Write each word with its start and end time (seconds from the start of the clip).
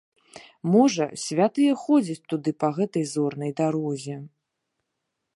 Можа, 0.75 1.05
святыя 1.23 1.73
ходзяць 1.83 2.27
туды 2.33 2.53
па 2.63 2.69
гэтай 2.77 3.05
зорнай 3.13 3.51
дарозе. 3.61 4.15